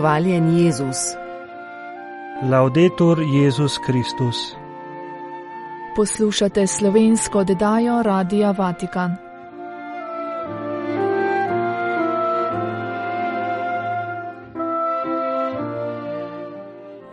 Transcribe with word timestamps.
Hvaljen 0.00 0.58
Jezus. 0.58 0.96
Laudetur 2.50 3.20
Jezus 3.20 3.78
Kristus. 3.86 4.56
Poslušate 5.96 6.66
slovensko 6.66 7.38
oddajo 7.38 8.02
Radia 8.02 8.50
Vatikan. 8.50 9.29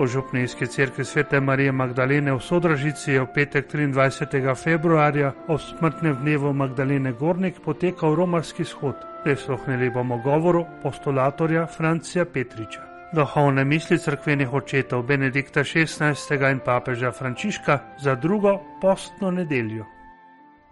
Župnijski 0.08 0.68
cerkvi 0.68 1.06
svete 1.06 1.40
Marije 1.40 1.72
Magdalene 1.72 2.34
v 2.34 2.40
Sodražici 2.40 3.12
je 3.12 3.22
v 3.22 3.28
petek 3.34 3.74
23. 3.74 4.56
februarja 4.56 5.34
ob 5.48 5.60
smrtnem 5.62 6.16
dnevu 6.22 6.54
Magdalene 6.54 7.12
Gornik 7.12 7.60
potekal 7.66 8.16
romarski 8.16 8.66
shod. 8.66 8.96
Prisluhnili 9.24 9.90
bomo 9.90 10.18
govoru 10.18 10.66
postulatorja 10.84 11.66
Francija 11.66 12.26
Petriča. 12.26 12.82
Duhovne 13.14 13.66
misli 13.66 14.00
crkvenih 14.00 14.54
očetov 14.54 15.04
Benedikta 15.04 15.64
XVI. 15.64 16.52
in 16.52 16.60
papeža 16.60 17.12
Frančiška 17.12 17.80
za 18.00 18.16
drugo 18.16 18.60
postno 18.82 19.32
nedeljo. 19.32 19.97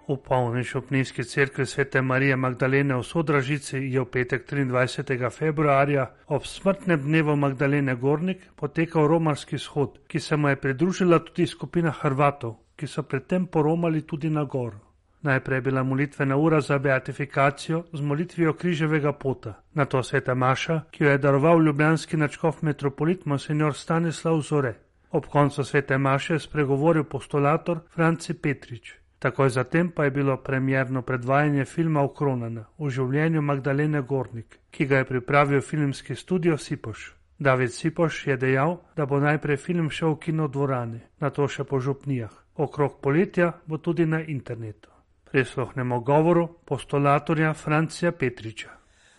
V 0.08 0.18
polni 0.18 0.64
šopnijski 0.64 1.23
cerkvi 1.23 1.66
svete 1.66 2.02
Marije 2.02 2.36
Magdalene 2.36 2.95
v 2.95 3.04
Sodražici 3.04 3.77
je 3.77 4.02
v 4.02 4.05
petek 4.05 4.45
23. 4.45 5.30
februarja 5.34 6.12
ob 6.28 6.45
smrtnem 6.45 7.02
dnevu 7.02 7.36
Magdalene 7.36 7.95
Gornik 7.95 8.44
potekal 8.56 9.08
romarski 9.08 9.58
shod, 9.58 9.98
ki 10.08 10.20
se 10.20 10.38
mu 10.38 10.50
je 10.50 10.56
pridružila 10.56 11.20
tudi 11.20 11.48
skupina 11.48 11.92
Hrvatov, 11.92 12.53
ki 12.76 12.88
so 12.88 13.03
predtem 13.03 13.48
poromali 13.48 14.02
tudi 14.02 14.30
na 14.30 14.44
gor. 14.44 14.76
Najprej 15.22 15.58
je 15.58 15.61
bila 15.61 15.83
molitvena 15.83 16.38
ura 16.38 16.61
za 16.61 16.78
beatifikacijo 16.78 17.83
z 17.94 18.02
molitvijo 18.02 18.53
križevega 18.53 19.14
pota, 19.14 19.53
na 19.73 19.86
to 19.86 20.03
sveta 20.03 20.36
Maša, 20.36 20.81
ki 20.92 21.03
jo 21.03 21.09
je 21.09 21.17
daroval 21.17 21.64
ljubljanski 21.66 22.17
načkov 22.17 22.61
metropolit 22.61 23.26
Monsignor 23.26 23.73
Stanislav 23.73 24.42
Zore. 24.42 24.76
Ob 25.11 25.26
koncu 25.26 25.64
svete 25.64 25.98
Maše 25.98 26.33
je 26.33 26.39
spregovoril 26.39 27.03
postulator 27.03 27.80
Franci 27.89 28.33
Petrič. 28.33 29.05
Takoj 29.26 29.50
zatem 29.50 29.92
pa 29.92 30.04
je 30.04 30.12
bilo 30.12 30.38
premjerno 30.38 31.02
predvajanje 31.02 31.64
filma 31.66 32.04
Ukronana 32.06 32.68
v 32.78 32.90
življenju 32.94 33.42
Magdalene 33.42 34.04
Gornik, 34.06 34.59
ki 34.70 34.86
ga 34.86 35.00
je 35.00 35.08
pripravil 35.09 35.64
filmski 35.66 36.16
studio 36.16 36.58
Sipoš. 36.58 37.08
David 37.40 37.73
Sipoš 37.73 38.20
je 38.28 38.38
dejal, 38.38 38.78
da 38.95 39.09
bo 39.09 39.17
najprej 39.17 39.58
film 39.58 39.90
šel 39.90 40.14
v 40.14 40.20
kino 40.28 40.45
dvorani, 40.48 41.02
na 41.17 41.34
to 41.34 41.48
še 41.50 41.66
po 41.66 41.80
župnijah. 41.82 42.30
Okrog 42.62 43.02
poletja 43.02 43.50
bo 43.66 43.82
tudi 43.82 44.06
na 44.06 44.22
internetu. 44.22 44.94
Prisluhnemo 45.32 46.00
govoru 46.06 46.45
postulatorja 46.66 47.54
Francija 47.54 48.12
Petriča. 48.12 48.70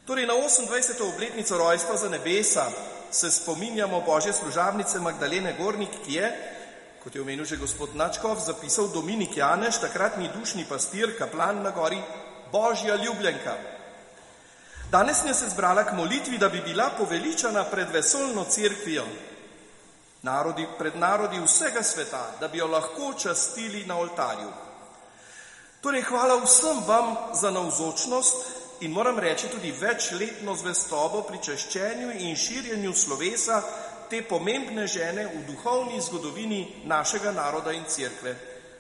Torej, 0.07 0.31
na 0.31 0.39
28. 0.39 1.03
obletnico 1.03 1.59
rojstva 1.59 1.97
za 1.97 2.09
nebesa 2.15 2.70
se 3.11 3.31
spominjamo 3.31 4.05
Božje 4.07 4.33
služavnice 4.33 5.01
Magdalene 5.01 5.57
Gornik, 5.59 5.98
ki 6.07 6.23
je, 6.23 6.31
kot 7.07 7.15
je 7.15 7.23
omenil 7.23 7.47
že 7.47 7.62
gospod 7.62 7.95
Načkov, 7.95 8.43
zapisal 8.43 8.91
Dominik 8.91 9.37
Janeš, 9.39 9.79
takratni 9.79 10.27
dušni 10.35 10.67
pastir, 10.67 11.15
kaplan 11.15 11.63
na 11.63 11.71
gori, 11.71 12.03
Božja 12.51 12.98
ljubljenka. 12.98 13.55
Danes 14.91 15.23
je 15.23 15.35
se 15.35 15.48
zbrala 15.55 15.85
k 15.87 15.95
molitvi, 15.95 16.39
da 16.39 16.48
bi 16.48 16.61
bila 16.67 16.91
poveličana 16.98 17.63
pred 17.71 17.95
vesolno 17.95 18.45
cerkvijo, 18.51 19.07
narodi, 20.23 20.67
pred 20.79 20.98
narodi 20.98 21.39
vsega 21.47 21.83
sveta, 21.83 22.27
da 22.41 22.48
bi 22.48 22.59
jo 22.59 22.67
lahko 22.67 23.14
častili 23.14 23.86
na 23.86 23.98
oltarju. 24.03 24.51
Torej, 25.80 26.03
hvala 26.11 26.42
vsem 26.42 26.83
vam 26.86 27.14
za 27.35 27.51
navzočnost 27.51 28.35
in 28.80 28.91
moram 28.91 29.19
reči 29.19 29.47
tudi 29.48 29.70
večletno 29.70 30.55
zvestobo 30.55 31.23
pri 31.23 31.39
češčenju 31.39 32.11
in 32.19 32.36
širjenju 32.36 32.92
slovesa 32.92 33.63
te 34.11 34.22
pomembne 34.22 34.86
žene 34.86 35.27
v 35.27 35.44
duhovni 35.46 36.00
zgodovini 36.00 36.83
našega 36.84 37.33
naroda 37.33 37.72
in 37.72 37.84
cerkve. 37.89 38.36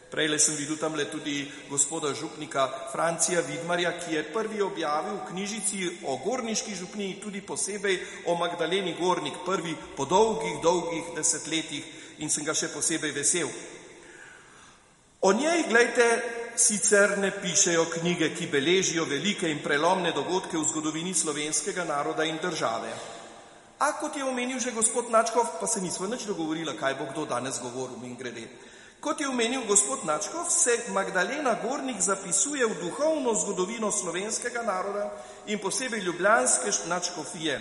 Prej 0.06 0.38
sem 0.38 0.54
videl 0.54 0.78
tam 0.78 0.94
le 0.94 1.10
tudi 1.10 1.50
gospoda 1.68 2.14
župnika 2.14 2.88
Francija 2.92 3.40
Vidmarja, 3.42 3.98
ki 3.98 4.14
je 4.14 4.22
prvi 4.32 4.62
objavil 4.62 5.18
v 5.18 5.26
knjižici 5.32 6.06
o 6.06 6.16
gorniški 6.22 6.74
župniji 6.74 7.18
tudi 7.20 7.42
posebej 7.42 7.98
o 8.26 8.36
Magdaleni 8.38 8.94
Gornik, 8.94 9.42
prvi 9.44 9.74
po 9.96 10.04
dolgih, 10.04 10.62
dolgih 10.62 11.10
desetletjih 11.16 11.84
in 12.22 12.30
sem 12.30 12.46
ga 12.46 12.54
še 12.54 12.70
posebej 12.70 13.12
vesel. 13.12 13.50
O 15.26 15.32
njej, 15.32 15.66
gledajte, 15.68 16.06
sicer 16.54 17.18
ne 17.18 17.32
pišejo 17.34 17.84
knjige, 17.98 18.30
ki 18.30 18.46
beležijo 18.46 19.04
velike 19.04 19.50
in 19.50 19.58
prelomne 19.58 20.12
dogodke 20.14 20.56
v 20.56 20.64
zgodovini 20.64 21.14
slovenskega 21.14 21.84
naroda 21.84 22.24
in 22.24 22.38
države. 22.38 23.15
A 23.78 23.92
kot 23.92 24.16
je 24.16 24.24
omenil 24.24 24.58
že 24.58 24.72
gospod 24.72 25.10
Načkov, 25.10 25.60
pa 25.60 25.66
se 25.66 25.80
nismo 25.80 26.06
nič 26.06 26.24
dogovorili, 26.24 26.76
kaj 26.76 26.94
bo 26.94 27.04
kdo 27.12 27.26
danes 27.28 27.60
govoril 27.60 28.00
in 28.04 28.16
grede. 28.16 28.48
Kot 29.00 29.20
je 29.20 29.28
omenil 29.28 29.68
gospod 29.68 30.04
Načkov, 30.04 30.48
se 30.48 30.88
Magdalena 30.88 31.54
Gornik 31.62 32.00
zapisuje 32.00 32.66
v 32.66 32.80
duhovno 32.80 33.34
zgodovino 33.34 33.92
slovenskega 33.92 34.62
naroda 34.62 35.12
in 35.46 35.58
posebej 35.58 36.00
ljubljanske 36.00 36.72
načkofije. 36.88 37.60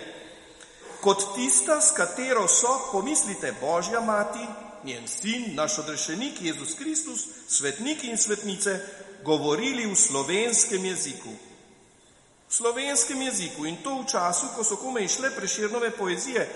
Kot 1.00 1.34
tista, 1.36 1.80
s 1.80 1.92
katero 1.92 2.48
so, 2.48 2.88
pomislite, 2.92 3.52
Božja 3.60 4.00
mati, 4.00 4.46
njen 4.84 5.08
sin, 5.08 5.54
naš 5.54 5.78
odrešenik 5.78 6.42
Jezus 6.42 6.74
Kristus, 6.74 7.28
svetniki 7.48 8.08
in 8.08 8.18
svetnice, 8.18 8.80
govorili 9.24 9.86
v 9.86 9.96
slovenskem 9.96 10.84
jeziku. 10.84 11.30
Slovenskem 12.56 13.22
jeziku. 13.22 13.68
In 13.68 13.76
to 13.84 14.00
v 14.00 14.08
času, 14.08 14.46
ko 14.56 14.64
so 14.64 14.80
komaj 14.80 15.04
išle 15.04 15.28
preširnove 15.30 15.90
poezije, 15.92 16.48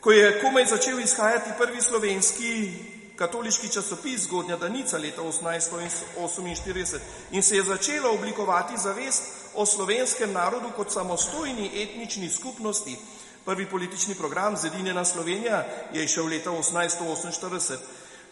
ko 0.00 0.12
je 0.14 0.38
komaj 0.38 0.66
začel 0.70 1.00
izhajati 1.00 1.50
prvi 1.58 1.82
slovenski 1.82 2.72
katoliški 3.18 3.68
časopis 3.68 4.20
Zgodnja 4.28 4.56
Danica 4.56 4.98
leta 4.98 5.22
1848 5.22 6.98
in 7.30 7.42
se 7.42 7.56
je 7.56 7.62
začela 7.62 8.10
oblikovati 8.10 8.78
zavest 8.78 9.22
o 9.54 9.66
slovenskem 9.66 10.32
narodu 10.32 10.70
kot 10.76 10.92
samostojni 10.92 11.70
etnični 11.82 12.30
skupnosti, 12.30 12.98
Prvi 13.44 13.66
politični 13.66 14.14
program 14.14 14.56
Zedinjena 14.56 15.04
Slovenija 15.04 15.66
je 15.92 16.04
išel 16.04 16.26
leta 16.26 16.50
1848, 16.50 17.76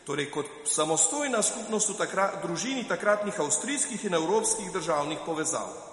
torej 0.07 0.31
kot 0.31 0.47
samostojna 0.65 1.43
skupnost 1.43 1.89
v 1.89 1.95
takrat, 1.99 2.41
družini 2.43 2.89
takratnih 2.89 3.41
avstrijskih 3.41 4.05
in 4.05 4.15
evropskih 4.15 4.73
državnih 4.73 5.19
povezav. 5.27 5.92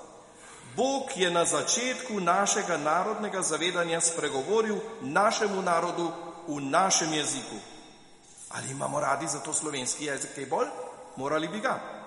Bog 0.76 1.10
je 1.16 1.32
na 1.32 1.46
začetku 1.46 2.20
našega 2.20 2.78
narodnega 2.78 3.42
zavedanja 3.42 4.02
spregovoril 4.02 4.78
našemu 5.02 5.62
narodu 5.62 6.12
v 6.48 6.60
našem 6.62 7.14
jeziku. 7.14 7.56
Ali 8.50 8.72
imamo 8.72 9.00
radi 9.00 9.28
za 9.28 9.40
to 9.40 9.54
slovenski 9.54 10.06
jezik 10.06 10.36
kaj 10.36 10.46
bolj? 10.46 10.68
Morali 11.16 11.48
bi 11.48 11.60
ga. 11.60 12.00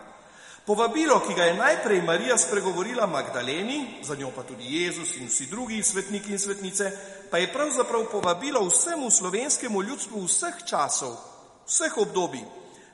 Povabilo, 0.67 1.19
ki 1.27 1.35
ga 1.35 1.45
je 1.45 1.55
najprej 1.55 2.03
Marija 2.03 2.39
spregovorila 2.39 3.07
Magdaleni, 3.07 3.99
za 4.03 4.15
njo 4.15 4.31
pa 4.37 4.43
tudi 4.43 4.83
Jezus 4.83 5.17
in 5.17 5.27
vsi 5.27 5.47
drugi 5.47 5.83
svetniki 5.83 6.33
in 6.33 6.39
svetnice, 6.39 6.91
pa 7.31 7.39
je 7.39 7.53
pravzaprav 7.53 8.05
povabilo 8.11 8.67
vsemu 8.67 9.11
slovenskemu 9.11 9.83
ljudstvu 9.83 10.25
vseh 10.25 10.55
časov, 10.67 11.17
vseh 11.67 11.99
obdobij. 11.99 12.45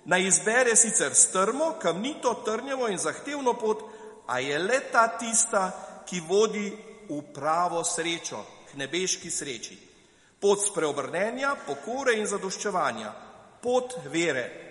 Naj 0.04 0.26
izbere 0.26 0.76
sicer 0.76 1.14
strmo, 1.14 1.74
kamnito, 1.82 2.34
trnjevo 2.34 2.88
in 2.88 2.98
zahtevno 2.98 3.52
pot, 3.52 3.84
a 4.28 4.38
je 4.38 4.58
le 4.58 4.80
ta 4.92 5.08
tista, 5.18 5.66
ki 6.06 6.20
vodi 6.20 6.68
v 7.08 7.20
pravo 7.34 7.82
srečo, 7.84 8.44
k 8.70 8.76
nebeški 8.76 9.30
sreči. 9.30 9.76
Pot 10.38 10.62
spreobrnenja, 10.62 11.56
pokore 11.66 12.14
in 12.20 12.28
zadoščevanja, 12.28 13.12
pot 13.60 13.96
vere, 14.12 14.68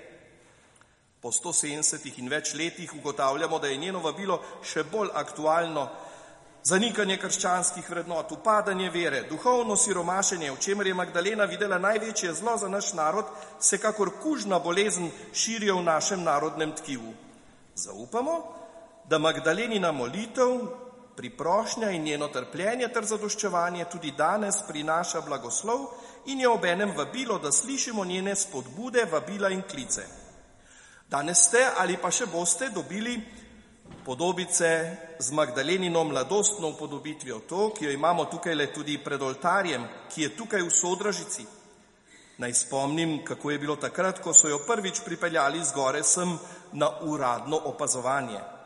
Po 1.17 1.31
170 1.33 2.19
in 2.21 2.29
več 2.29 2.53
letih 2.53 2.91
ugotavljamo, 2.93 3.57
da 3.59 3.67
je 3.67 3.77
njeno 3.81 3.99
vabilo 3.99 4.37
še 4.61 4.83
bolj 4.85 5.09
aktualno. 5.17 5.87
Zanikanje 6.67 7.17
krščanskih 7.17 7.89
vrednot, 7.89 8.31
upadanje 8.35 8.89
vere, 8.93 9.23
duhovno 9.29 9.75
siromašenje, 9.79 10.51
v 10.51 10.59
čemer 10.61 10.87
je 10.87 10.93
Magdalena 10.93 11.47
videla 11.49 11.79
največje 11.79 12.33
zlo 12.37 12.57
za 12.57 12.69
naš 12.69 12.91
narod, 12.93 13.25
se 13.59 13.79
kakor 13.81 14.11
kužna 14.21 14.59
bolezen 14.59 15.09
širijo 15.33 15.79
v 15.79 15.87
našem 15.87 16.23
narodnem 16.23 16.75
tkivu. 16.75 17.13
Zaupamo, 17.75 18.37
da 19.07 19.17
Magdalenina 19.17 19.91
molitev, 19.91 20.59
priprošnja 21.17 21.91
in 21.91 22.03
njeno 22.03 22.27
trpljenje 22.27 22.87
ter 22.93 23.05
zadoščevanje 23.05 23.85
tudi 23.91 24.11
danes 24.11 24.61
prinaša 24.67 25.21
blagoslov 25.21 25.87
in 26.25 26.39
je 26.39 26.49
obenem 26.49 26.91
vabilo, 26.97 27.39
da 27.39 27.51
slišimo 27.51 28.05
njene 28.05 28.35
spodbude, 28.35 29.07
vabila 29.11 29.49
in 29.49 29.61
klice. 29.61 30.03
Danes 31.09 31.47
ste 31.47 31.63
ali 31.77 31.97
pa 31.97 32.11
še 32.11 32.25
boste 32.25 32.69
dobili 32.69 33.15
podobice 34.05 34.69
z 35.19 35.31
Magdalenino 35.31 36.03
mladostno 36.03 36.69
upodobitvijo, 36.69 37.39
to, 37.39 37.71
ki 37.73 37.85
jo 37.85 37.91
imamo 37.91 38.25
tukaj 38.25 38.55
le 38.55 38.67
tudi 38.73 38.97
pred 39.03 39.21
oltarjem, 39.21 39.87
ki 40.13 40.21
je 40.21 40.35
tukaj 40.35 40.61
v 40.61 40.69
Sodražici. 40.69 41.47
Naj 42.37 42.53
spomnim, 42.53 43.23
kako 43.25 43.51
je 43.51 43.59
bilo 43.59 43.75
takrat, 43.75 44.19
ko 44.19 44.33
so 44.33 44.51
jo 44.51 44.59
prvič 44.67 45.01
pripeljali 45.05 45.63
z 45.63 45.73
gore 45.73 46.03
sem 46.03 46.37
na 46.73 46.91
uradno 47.01 47.57
opazovanje. 47.71 48.56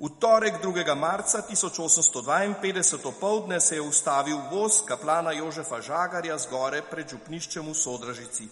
V 0.00 0.08
torek 0.16 0.64
2. 0.64 0.94
marca 0.96 1.42
1852 1.42 3.04
opoldne 3.04 3.60
se 3.60 3.74
je 3.74 3.80
ustavil 3.80 4.38
voz 4.50 4.80
kaplana 4.88 5.32
Jožefa 5.32 5.80
Žagarja 5.80 6.38
z 6.38 6.48
gore 6.48 6.80
pred 6.82 7.04
župniščem 7.04 7.66
v 7.68 7.74
Sodražici. 7.76 8.48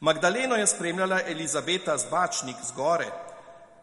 Magdaleno 0.00 0.56
je 0.56 0.66
spremljala 0.66 1.22
Elizabeta 1.32 1.96
Zbačnik 1.96 2.56
z 2.60 2.76
gore. 2.76 3.08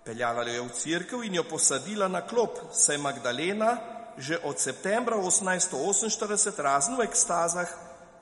Peljala 0.05 0.45
jo 0.45 0.53
je 0.53 0.61
v 0.61 0.69
crkv 0.69 1.23
in 1.25 1.35
jo 1.35 1.43
posadila 1.49 2.07
na 2.07 2.21
klop, 2.21 2.59
saj 2.71 2.97
Magdalena 2.97 3.77
že 4.17 4.37
od 4.45 4.59
septembra 4.59 5.17
1848 5.17 6.61
razen 6.61 6.95
v 6.95 7.01
ekstazah 7.01 7.69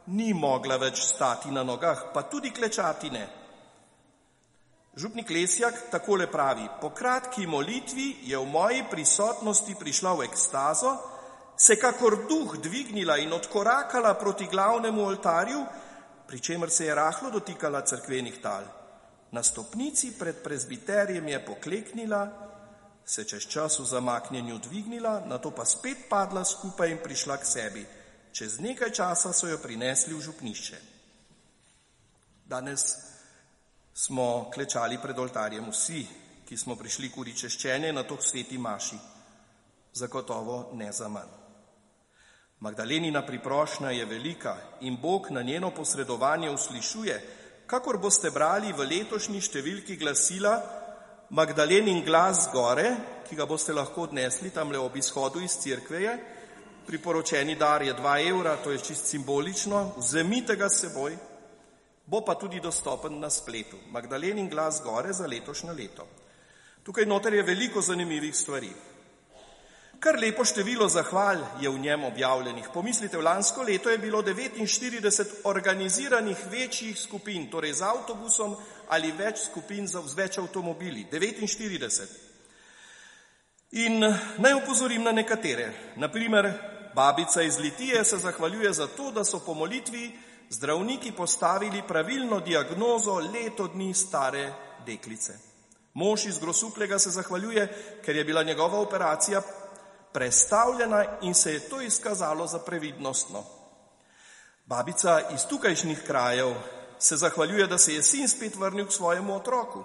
ni 0.07 0.33
mogla 0.33 0.77
več 0.77 1.03
stati 1.03 1.51
na 1.51 1.63
nogah, 1.63 2.13
pa 2.13 2.23
tudi 2.23 2.51
klečati 2.51 3.09
ne. 3.11 3.40
Župnik 4.91 5.29
Lesjak 5.29 5.87
takole 5.91 6.27
pravi, 6.27 6.65
po 6.81 6.89
kratki 6.91 7.45
molitvi 7.47 8.27
je 8.27 8.37
v 8.37 8.45
moji 8.45 8.83
prisotnosti 8.91 9.75
prišla 9.79 10.13
v 10.13 10.25
ekstazo, 10.27 10.97
se 11.55 11.77
kakor 11.79 12.27
duh 12.27 12.57
dvignila 12.59 13.15
in 13.17 13.31
odkorakala 13.31 14.13
proti 14.19 14.49
glavnemu 14.51 15.05
oltarju, 15.05 15.61
pri 16.27 16.39
čemer 16.39 16.69
se 16.69 16.85
je 16.85 16.95
rahlo 16.95 17.31
dotikala 17.31 17.81
crkvenih 17.81 18.41
tal. 18.43 18.67
Na 19.31 19.43
stopnici 19.43 20.11
pred 20.19 20.43
prezbiterijem 20.43 21.27
je 21.27 21.45
pokleknila, 21.45 22.27
se 23.05 23.23
čez 23.23 23.47
čas 23.47 23.79
v 23.79 23.85
zamaknjenju 23.85 24.57
dvignila, 24.57 25.23
na 25.25 25.37
to 25.37 25.51
pa 25.55 25.65
spet 25.65 26.09
padla 26.09 26.43
skupaj 26.43 26.91
in 26.91 26.99
prišla 27.03 27.37
k 27.37 27.45
sebi. 27.45 27.85
Čez 28.31 28.59
nekaj 28.59 28.91
časa 28.91 29.31
so 29.31 29.47
jo 29.47 29.57
prinesli 29.57 30.13
v 30.13 30.19
župnišče. 30.19 30.77
Danes 32.45 33.10
smo 34.01 34.49
klečali 34.53 34.97
pred 34.97 35.19
oltarjem 35.19 35.67
vsi, 35.69 36.07
ki 36.49 36.57
smo 36.57 36.75
prišli 36.75 37.11
kuri 37.13 37.35
češčenje 37.37 37.91
na 37.93 38.01
to 38.03 38.17
sveti 38.17 38.57
maši. 38.57 38.97
Zagotovo 39.93 40.71
ne 40.73 40.89
za 40.91 41.07
manj. 41.07 41.29
Magdalenina 42.59 43.21
priprošnja 43.25 43.91
je 43.91 44.05
velika 44.05 44.55
in 44.81 44.97
Bog 45.01 45.29
na 45.29 45.41
njeno 45.41 45.69
posredovanje 45.69 46.49
uslišuje, 46.49 47.21
kakor 47.67 47.97
boste 48.01 48.31
brali 48.31 48.73
v 48.73 48.89
letošnji 48.89 49.41
številki 49.41 49.97
glasila 50.01 50.57
Magdalenin 51.29 52.01
glas 52.05 52.49
gore, 52.51 52.89
ki 53.29 53.37
ga 53.37 53.45
boste 53.45 53.73
lahko 53.73 54.09
odnesli 54.09 54.49
tamle 54.49 54.81
ob 54.81 54.97
izhodu 54.97 55.39
iz 55.45 55.59
cirkveje. 55.61 56.17
Priporočeni 56.87 57.55
dar 57.55 57.85
je 57.85 57.93
2 57.93 58.29
evra, 58.29 58.57
to 58.63 58.73
je 58.73 58.81
čist 58.81 59.13
simbolično, 59.13 59.93
vzemite 59.97 60.57
ga 60.57 60.69
seboj, 60.69 61.15
bo 62.11 62.19
pa 62.21 62.35
tudi 62.35 62.59
dostopen 62.59 63.19
na 63.19 63.29
spletu. 63.29 63.77
Magdalenin 63.87 64.49
glas 64.49 64.81
gore 64.83 65.13
za 65.13 65.27
letošnje 65.27 65.71
leto. 65.71 66.07
Tukaj 66.83 67.05
noter 67.05 67.33
je 67.33 67.43
veliko 67.43 67.81
zanimivih 67.81 68.35
stvari. 68.35 68.71
Kar 69.99 70.17
lepo 70.19 70.43
število 70.45 70.89
zahval 70.89 71.37
je 71.61 71.69
v 71.69 71.79
njem 71.79 72.03
objavljenih. 72.03 72.67
Pomislite, 72.73 73.17
v 73.17 73.23
lansko 73.23 73.61
leto 73.63 73.89
je 73.89 73.97
bilo 73.97 74.21
49 74.21 75.23
organiziranih 75.43 76.37
večjih 76.51 76.99
skupin, 76.99 77.47
torej 77.51 77.73
z 77.73 77.81
avtobusom 77.81 78.55
ali 78.89 79.11
več 79.11 79.45
skupin 79.45 79.87
z 79.87 80.01
več 80.17 80.37
avtomobili. 80.41 81.05
49. 81.11 82.01
In 83.71 84.03
naj 84.37 84.53
upozorim 84.57 85.03
na 85.03 85.11
nekatere. 85.11 85.95
Naprimer, 85.95 86.51
babica 86.95 87.41
iz 87.41 87.59
Litije 87.59 88.03
se 88.03 88.17
zahvaljuje 88.17 88.73
za 88.73 88.87
to, 88.87 89.11
da 89.11 89.23
so 89.23 89.39
po 89.39 89.53
molitvi 89.53 90.11
zdravniki 90.51 91.11
postavili 91.11 91.83
pravilno 91.87 92.39
diagnozo 92.39 93.13
leto 93.15 93.67
dni 93.67 93.93
stare 93.93 94.53
deklice. 94.85 95.33
Mož 95.93 96.25
iz 96.25 96.39
Grosuplega 96.39 96.99
se 96.99 97.09
zahvaljuje, 97.09 97.67
ker 98.05 98.15
je 98.15 98.23
bila 98.23 98.43
njegova 98.43 98.79
operacija 98.79 99.41
prestavljena 100.13 101.05
in 101.21 101.33
se 101.33 101.53
je 101.53 101.69
to 101.69 101.81
izkazalo 101.81 102.47
za 102.47 102.59
previdnostno. 102.59 103.43
Babica 104.65 105.21
iz 105.33 105.45
tukajšnjih 105.49 106.03
krajev 106.07 106.53
se 106.99 107.17
zahvaljuje, 107.17 107.67
da 107.67 107.77
se 107.77 107.93
je 107.93 108.03
sin 108.03 108.27
spet 108.27 108.55
vrnil 108.55 108.87
k 108.87 108.91
svojemu 108.91 109.35
otroku. 109.35 109.83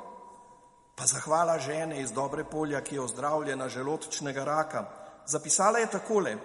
Pa 0.97 1.07
zahvala 1.07 1.59
žene 1.59 2.01
iz 2.01 2.13
dobre 2.13 2.45
polja, 2.45 2.81
ki 2.81 2.95
je 2.95 3.01
ozdravljena 3.01 3.69
želodčnega 3.69 4.45
raka. 4.45 4.85
Zapisala 5.27 5.79
je 5.79 5.91
takole. 5.91 6.37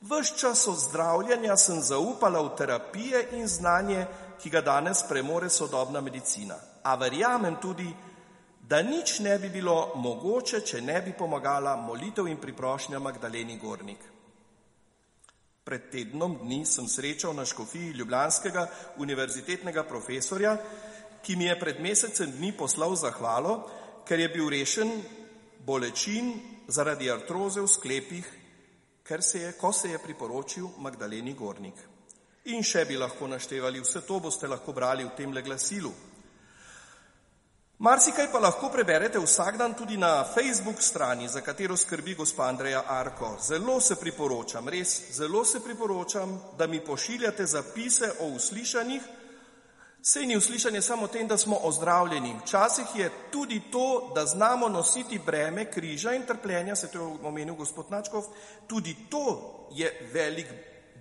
Vš 0.00 0.40
čas 0.40 0.68
ozdravljanja 0.68 1.56
sem 1.56 1.80
zaupala 1.82 2.42
v 2.42 2.56
terapije 2.56 3.28
in 3.32 3.48
znanje, 3.48 4.06
ki 4.42 4.50
ga 4.50 4.60
danes 4.60 5.02
premore 5.08 5.48
sodobna 5.50 6.00
medicina. 6.00 6.54
A 6.82 6.94
verjamem 6.94 7.56
tudi, 7.62 7.88
da 8.60 8.82
nič 8.82 9.18
ne 9.18 9.38
bi 9.38 9.48
bilo 9.48 9.92
mogoče, 9.94 10.60
če 10.60 10.80
ne 10.80 11.00
bi 11.02 11.12
pomagala 11.12 11.76
molitev 11.76 12.28
in 12.28 12.36
priprošnja 12.36 12.98
Magdaleni 12.98 13.58
Gornik. 13.58 14.04
Pred 15.64 15.88
tednom 15.90 16.36
dni 16.42 16.64
sem 16.66 16.88
srečal 16.88 17.34
na 17.34 17.44
škofiji 17.44 17.94
ljubljanskega 17.98 18.66
univerzitetnega 19.02 19.82
profesorja, 19.82 20.56
ki 21.22 21.36
mi 21.36 21.48
je 21.48 21.58
pred 21.58 21.80
mesecem 21.80 22.30
dni 22.36 22.52
poslal 22.52 22.94
zahvalo, 22.94 23.56
ker 24.06 24.20
je 24.20 24.28
bil 24.28 24.50
rešen 24.50 24.92
bolečin 25.66 26.34
zaradi 26.68 27.10
artroze 27.10 27.60
v 27.60 27.70
sklepih, 27.70 28.28
ker 29.06 29.22
se 29.22 29.38
je, 29.38 29.52
ko 29.52 29.72
se 29.72 29.88
je 29.88 29.98
priporočil 29.98 30.68
Magdaleni 30.78 31.34
Gornik. 31.34 31.74
In 32.44 32.62
še 32.62 32.84
bi 32.86 32.98
lahko 32.98 33.26
naštevali, 33.26 33.80
vse 33.80 34.02
to 34.06 34.20
boste 34.20 34.48
lahko 34.48 34.72
brali 34.72 35.04
v 35.04 35.14
tem 35.16 35.32
le 35.32 35.42
glasilu. 35.42 35.92
Marsikaj 37.78 38.30
pa 38.32 38.40
lahko 38.40 38.70
preberete 38.72 39.20
vsak 39.20 39.58
dan 39.60 39.74
tudi 39.74 39.98
na 40.00 40.24
Facebook 40.24 40.80
strani, 40.82 41.28
za 41.28 41.40
katero 41.40 41.76
skrbi 41.76 42.14
gospa 42.14 42.46
Andreja 42.48 42.84
Arko. 42.88 43.36
Zelo 43.42 43.80
se 43.80 43.98
priporočam, 44.00 44.68
res 44.68 45.12
zelo 45.12 45.44
se 45.44 45.60
priporočam, 45.60 46.40
da 46.58 46.66
mi 46.66 46.80
pošiljate 46.80 47.46
zapise 47.46 48.12
o 48.20 48.30
uslišanjih. 48.38 49.02
Sej 50.06 50.26
ni 50.26 50.36
uslišanje 50.36 50.82
samo 50.82 51.08
tem, 51.08 51.26
da 51.28 51.38
smo 51.38 51.56
ozdravljeni. 51.62 52.36
Včasih 52.42 52.86
je 52.94 53.10
tudi 53.30 53.62
to, 53.72 54.12
da 54.14 54.26
znamo 54.26 54.68
nositi 54.68 55.18
breme 55.18 55.64
križa 55.70 56.12
in 56.14 56.22
trpljenja, 56.26 56.76
se 56.76 56.90
to 56.90 56.98
je 56.98 57.26
omenil 57.26 57.54
gospod 57.54 57.90
Načkov, 57.90 58.24
tudi 58.66 58.96
to 59.10 59.66
je 59.74 60.10
velik 60.12 60.46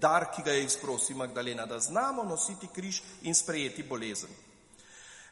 dar, 0.01 0.25
ki 0.35 0.41
ga 0.41 0.51
je 0.51 0.63
izprosil 0.63 1.17
Magdalena, 1.17 1.65
da 1.65 1.79
znamo 1.79 2.23
nositi 2.23 2.67
križ 2.75 3.01
in 3.21 3.35
sprejeti 3.35 3.83
bolezen. 3.83 4.29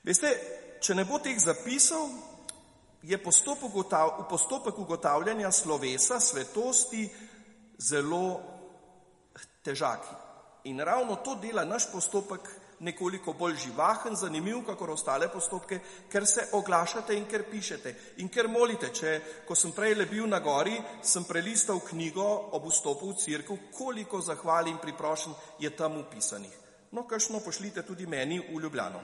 Veste, 0.03 0.37
če 0.79 0.95
ne 0.95 1.05
bo 1.05 1.17
teh 1.17 1.39
zapisov, 1.41 2.09
je 3.01 3.17
postopek, 3.17 3.63
ugotav, 3.63 4.27
postopek 4.29 4.77
ugotavljanja 4.77 5.51
slovesa, 5.51 6.19
svetosti 6.19 7.09
zelo 7.77 8.41
težak. 9.63 10.05
In 10.63 10.79
ravno 10.79 11.15
to 11.15 11.35
dela 11.35 11.65
naš 11.65 11.91
postopek 11.91 12.62
nekoliko 12.83 13.33
bolj 13.33 13.55
živahen, 13.65 14.15
zanimiv, 14.15 14.59
kakor 14.67 14.91
ostale 14.91 15.29
postopke, 15.31 15.79
ker 16.11 16.27
se 16.27 16.47
oglašate 16.59 17.15
in 17.15 17.25
ker 17.29 17.45
pišete 17.49 17.95
in 18.23 18.29
ker 18.29 18.47
molite. 18.51 18.91
Če, 18.93 19.13
ko 19.47 19.55
sem 19.55 19.71
prej 19.71 19.95
le 19.95 20.05
bil 20.11 20.27
na 20.27 20.39
gori, 20.43 20.75
sem 21.01 21.23
prelistal 21.23 21.79
knjigo 21.87 22.27
ob 22.57 22.67
vstopu 22.69 23.13
v 23.13 23.19
crkvu, 23.23 23.59
koliko 23.71 24.21
zahval 24.21 24.67
in 24.67 24.81
priprošen 24.83 25.33
je 25.59 25.71
tam 25.75 25.97
upisanih. 26.01 26.59
No, 26.91 27.07
kakšno 27.09 27.39
pošljite 27.39 27.81
tudi 27.87 28.05
meni 28.05 28.39
v 28.39 28.59
Ljubljano. 28.61 29.01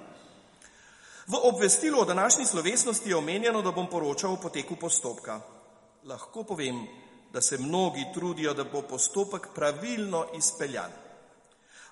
V 1.29 1.37
obvestilu 1.43 2.01
o 2.01 2.05
današnji 2.05 2.45
slovesnosti 2.45 3.09
je 3.09 3.15
omenjeno, 3.15 3.61
da 3.61 3.71
bom 3.71 3.87
poročal 3.89 4.33
o 4.33 4.41
poteku 4.41 4.75
postopka. 4.75 5.41
Lahko 6.03 6.43
povem, 6.43 6.87
da 7.33 7.41
se 7.41 7.57
mnogi 7.57 8.05
trudijo, 8.13 8.53
da 8.53 8.63
bo 8.63 8.81
postopek 8.81 9.47
pravilno 9.55 10.25
izpeljan. 10.37 11.08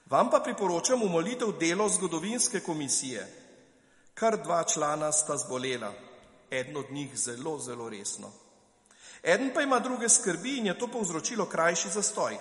Vam 0.09 0.29
pa 0.29 0.39
priporočam 0.39 1.01
umolitev 1.03 1.51
delo 1.59 1.89
zgodovinske 1.89 2.59
komisije. 2.59 3.27
Kar 4.13 4.37
dva 4.43 4.63
člana 4.63 5.11
sta 5.11 5.37
zbolela, 5.37 5.91
eden 6.51 6.77
od 6.77 6.91
njih 6.91 7.17
zelo, 7.19 7.59
zelo 7.59 7.89
resno. 7.89 8.31
Eden 9.23 9.51
pa 9.53 9.61
ima 9.61 9.79
druge 9.79 10.09
skrbi 10.09 10.57
in 10.57 10.65
je 10.65 10.79
to 10.79 10.87
povzročilo 10.87 11.45
krajši 11.45 11.89
zastoj. 11.89 12.37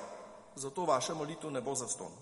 Zato 0.57 0.85
vaša 0.85 1.15
molitev 1.15 1.51
ne 1.51 1.61
bo 1.61 1.75
zaston. 1.75 2.13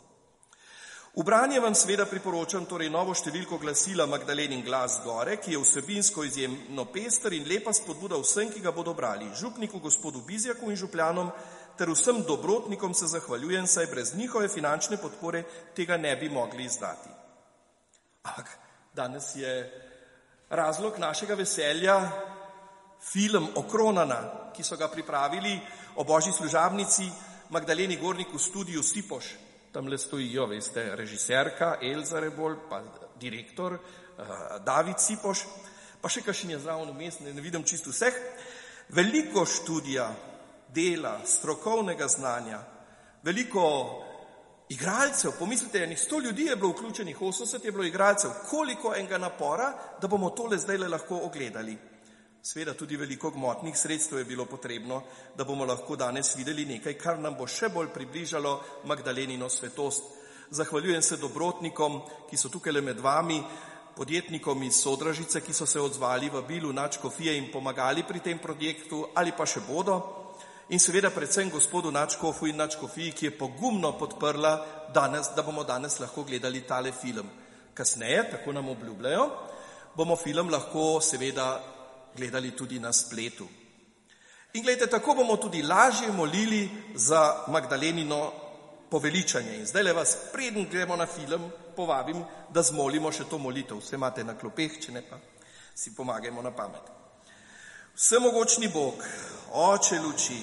V 1.16 1.22
branje 1.22 1.60
vam 1.60 1.74
seveda 1.74 2.06
priporočam 2.10 2.64
torej 2.66 2.88
novo 2.90 3.12
številko 3.14 3.58
glasila 3.62 4.06
Magdalenin 4.10 4.64
glas 4.66 4.96
gore, 5.04 5.36
ki 5.36 5.52
je 5.52 5.60
vsebinsko 5.60 6.24
izjemno 6.24 6.88
pester 6.90 7.36
in 7.36 7.46
lepa 7.46 7.70
spodbuda 7.72 8.18
vsem, 8.18 8.50
ki 8.50 8.64
ga 8.64 8.72
bodo 8.74 8.94
brali. 8.98 9.28
Župniku 9.38 9.78
gospodu 9.78 10.24
Bizjaku 10.26 10.72
in 10.72 10.80
župljanom 10.80 11.30
ter 11.78 11.90
vsem 11.90 12.22
dobrotnikom 12.22 12.94
se 12.94 13.06
zahvaljujem, 13.06 13.66
saj 13.66 13.86
brez 13.86 14.14
njihove 14.14 14.48
finančne 14.48 14.96
podpore 14.96 15.42
tega 15.76 15.96
ne 15.96 16.16
bi 16.16 16.28
mogli 16.28 16.64
izdati. 16.64 17.08
Ampak 18.22 18.50
danes 18.94 19.36
je 19.36 19.82
razlog 20.50 20.98
našega 20.98 21.34
veselja 21.34 22.10
film 23.12 23.48
Okronana, 23.54 24.50
ki 24.56 24.62
so 24.62 24.76
ga 24.76 24.88
pripravili 24.88 25.60
o 25.96 26.04
božji 26.04 26.32
služabnici 26.32 27.10
Magdaleni 27.50 27.96
Gornik 27.96 28.32
v 28.34 28.38
studiu 28.38 28.82
Sipoš. 28.82 29.24
Tam 29.72 29.88
le 29.88 29.98
stojijo, 29.98 30.46
veste, 30.46 30.96
režiserka 30.96 31.78
Elza 31.82 32.20
Rebol, 32.20 32.56
pa 32.70 32.80
direktor 33.20 33.72
uh, 33.74 33.80
David 34.64 35.02
Cipoš, 35.02 35.44
pa 36.00 36.08
še 36.08 36.22
kakšen 36.22 36.54
je 36.54 36.60
zraven 36.62 36.92
vmes, 36.94 37.18
ne, 37.20 37.34
ne 37.34 37.42
vidim 37.42 37.64
čisto 37.66 37.90
vseh. 37.90 38.14
Veliko 38.94 39.42
študija, 39.46 40.06
dela, 40.74 41.20
strokovnega 41.26 42.08
znanja, 42.08 42.58
veliko 43.22 43.64
igralcev, 44.68 45.32
pomislite, 45.38 45.82
enih 45.84 46.00
sto 46.00 46.20
ljudi 46.20 46.42
je 46.42 46.56
bilo 46.56 46.70
vključenih, 46.70 47.20
80 47.20 47.64
je 47.64 47.72
bilo 47.72 47.84
igralcev, 47.84 48.30
koliko 48.50 48.94
enega 48.96 49.18
napora, 49.18 49.72
da 50.00 50.08
bomo 50.08 50.30
tole 50.30 50.58
zdaj 50.58 50.78
le 50.78 50.88
lahko 50.88 51.20
ogledali. 51.24 51.78
Sveda 52.42 52.74
tudi 52.74 52.96
veliko 52.96 53.30
gmotnih 53.30 53.78
sredstev 53.78 54.18
je 54.18 54.24
bilo 54.24 54.44
potrebno, 54.44 55.02
da 55.36 55.44
bomo 55.44 55.64
lahko 55.64 55.96
danes 55.96 56.36
videli 56.36 56.64
nekaj, 56.64 56.98
kar 56.98 57.18
nam 57.18 57.36
bo 57.38 57.46
še 57.46 57.68
bolj 57.68 57.88
približalo 57.94 58.60
Magdalenino 58.84 59.48
svetost. 59.48 60.02
Zahvaljujem 60.50 61.02
se 61.02 61.16
dobrotnikom, 61.16 62.02
ki 62.30 62.36
so 62.36 62.48
tukaj 62.48 62.72
le 62.72 62.80
med 62.80 63.00
vami, 63.00 63.40
podjetnikom 63.96 64.62
iz 64.62 64.82
Sodražice, 64.82 65.40
ki 65.40 65.52
so 65.52 65.66
se 65.66 65.80
odzvali 65.80 66.28
v 66.28 66.42
Bilu 66.48 66.72
Načkofije 66.72 67.36
in 67.38 67.48
pomagali 67.52 68.02
pri 68.02 68.20
tem 68.20 68.38
projektu 68.38 69.06
ali 69.14 69.32
pa 69.32 69.46
še 69.46 69.64
bodo 69.68 70.23
in 70.68 70.80
seveda 70.80 71.10
predvsem 71.10 71.50
gospodu 71.50 71.90
Načkofu 71.90 72.46
in 72.46 72.56
Načkofiji, 72.56 73.12
ki 73.12 73.26
je 73.26 73.38
pogumno 73.38 73.92
podprla, 73.98 74.66
danes, 74.94 75.28
da 75.36 75.42
bomo 75.42 75.64
danes 75.64 75.98
lahko 76.00 76.24
gledali 76.24 76.62
tale 76.66 76.92
film. 76.92 77.28
Kasneje, 77.74 78.30
tako 78.30 78.52
nam 78.52 78.68
obljubljajo, 78.68 79.30
bomo 79.96 80.16
film 80.16 80.50
lahko 80.50 81.00
seveda 81.00 81.60
gledali 82.16 82.50
tudi 82.56 82.78
na 82.78 82.92
spletu. 82.92 83.48
In 84.54 84.62
gledajte, 84.62 84.90
tako 84.90 85.14
bomo 85.14 85.36
tudi 85.36 85.62
lažje 85.62 86.12
molili 86.12 86.68
za 86.94 87.44
Magdalenino 87.48 88.32
poveličanje. 88.90 89.56
In 89.56 89.66
zdaj 89.66 89.82
le 89.82 89.92
vas, 89.92 90.16
preden 90.32 90.68
gremo 90.70 90.96
na 90.96 91.06
film, 91.06 91.50
povabim, 91.76 92.22
da 92.50 92.62
zmolimo 92.62 93.12
še 93.12 93.26
to 93.30 93.38
molitev. 93.38 93.82
Vse 93.82 93.98
imate 93.98 94.24
na 94.24 94.38
klopeh, 94.38 94.78
če 94.80 94.92
ne 94.92 95.02
pa 95.02 95.18
si 95.74 95.94
pomagajmo 95.94 96.42
na 96.42 96.50
pamet. 96.54 97.03
Vsemogočni 97.96 98.68
Bog, 98.68 98.94
Oče 99.52 100.00
luči, 100.02 100.38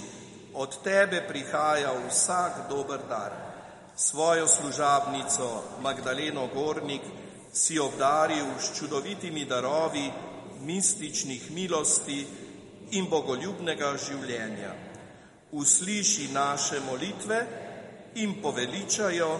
od 0.53 0.75
tebe 0.83 1.19
prihaja 1.27 1.91
vsak 2.07 2.69
dober 2.69 2.99
dar. 3.09 3.31
Svojo 3.95 4.47
služabnico 4.47 5.63
Magdaleno 5.81 6.47
Gornik 6.53 7.01
si 7.53 7.79
obdaril 7.79 8.45
s 8.59 8.79
čudovitimi 8.79 9.45
darovi 9.45 10.11
mističnih 10.61 11.51
milosti 11.51 12.27
in 12.91 13.09
bogoljubnega 13.09 13.97
življenja. 13.97 14.71
Usliši 15.51 16.29
naše 16.31 16.79
molitve 16.79 17.41
in 18.15 18.37
poveličajo, 18.41 19.39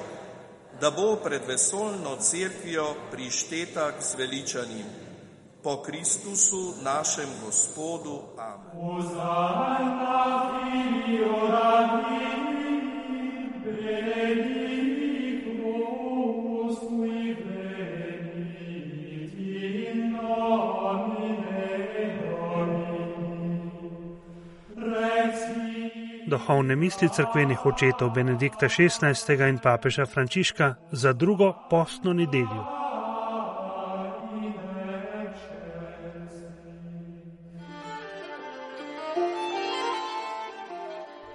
da 0.82 0.92
bo 0.92 1.16
pred 1.16 1.48
vesolno 1.48 2.18
cerkvijo 2.20 2.90
prišteta 3.12 3.92
k 3.92 4.04
zveličanim 4.04 5.11
po 5.64 5.82
Kristusu, 5.82 6.74
našem 6.84 7.30
Gospodu. 7.46 8.20
Amen. 8.38 8.62
Duhovne 26.32 26.76
misli 26.76 27.10
crkvenih 27.10 27.66
očetov 27.66 28.10
Benedikta 28.16 28.66
XVI. 28.66 29.50
in 29.50 29.60
papeža 29.60 30.06
Frančiška 30.06 30.76
za 30.92 31.14
drugo 31.14 31.54
postno 31.70 32.14
nedeljo. 32.14 32.81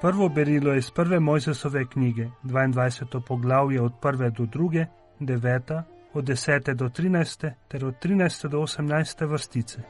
Prvo 0.07 0.29
berilo 0.29 0.73
je 0.73 0.79
iz 0.79 0.91
prve 0.91 1.21
Mojzesove 1.21 1.87
knjige, 1.87 2.29
22. 2.43 3.21
poglavje 3.21 3.83
od 3.83 3.93
1. 4.03 4.31
do 4.31 4.45
2., 4.45 4.87
9. 5.21 5.83
od 6.13 6.25
10. 6.25 6.75
do 6.75 6.85
13. 6.85 7.53
ter 7.69 7.87
od 7.87 7.95
13. 8.05 8.49
do 8.49 8.59
18. 8.59 9.29
vrstice. 9.29 9.81